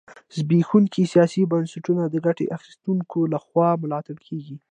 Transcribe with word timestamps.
زبېښونکي 0.35 1.01
سیاسي 1.13 1.41
بنسټونه 1.51 2.03
د 2.07 2.15
ګټه 2.25 2.43
اخیستونکو 2.57 3.19
لخوا 3.33 3.69
ملاتړ 3.83 4.15
کېږي. 4.27 4.55